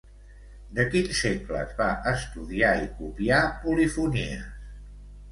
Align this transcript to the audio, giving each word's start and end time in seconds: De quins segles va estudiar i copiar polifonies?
De 0.77 0.83
quins 0.93 1.17
segles 1.25 1.75
va 1.81 1.89
estudiar 2.11 2.71
i 2.85 2.87
copiar 3.01 3.41
polifonies? 3.67 4.49